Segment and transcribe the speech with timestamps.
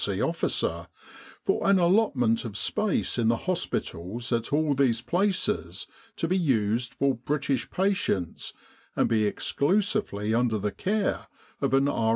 [0.03, 0.19] C.
[0.19, 0.87] officer
[1.43, 5.85] for an allotment of space in the hospitals at all these places,
[6.15, 8.51] to be used for British patients
[8.95, 11.27] and" be exclusively under the care
[11.61, 12.09] of an R.